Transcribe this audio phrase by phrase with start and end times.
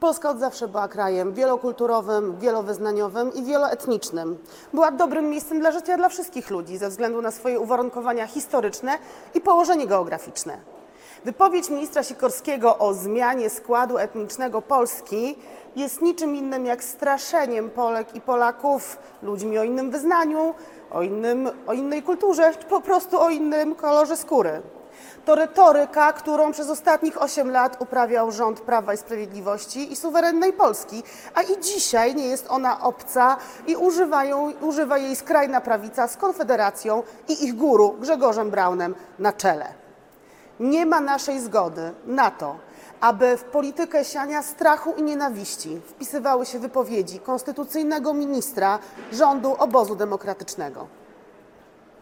[0.00, 4.38] Polska od zawsze była krajem wielokulturowym, wielowyznaniowym i wieloetnicznym.
[4.72, 8.98] Była dobrym miejscem dla życia dla wszystkich ludzi ze względu na swoje uwarunkowania historyczne
[9.34, 10.58] i położenie geograficzne.
[11.24, 15.38] Wypowiedź ministra Sikorskiego o zmianie składu etnicznego Polski
[15.76, 20.54] jest niczym innym jak straszeniem Polek i Polaków ludźmi o innym wyznaniu,
[20.90, 24.62] o, innym, o innej kulturze, po prostu o innym kolorze skóry.
[25.24, 31.02] To retoryka, którą przez ostatnich 8 lat uprawiał rząd Prawa i Sprawiedliwości i suwerennej Polski,
[31.34, 33.36] a i dzisiaj nie jest ona obca
[33.66, 39.74] i używają, używa jej skrajna prawica z Konfederacją i ich guru Grzegorzem Braunem na czele.
[40.60, 42.56] Nie ma naszej zgody na to,
[43.00, 48.78] aby w politykę siania strachu i nienawiści wpisywały się wypowiedzi konstytucyjnego ministra
[49.12, 50.86] rządu obozu demokratycznego.